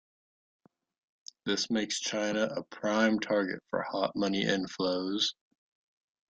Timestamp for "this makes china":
1.45-2.45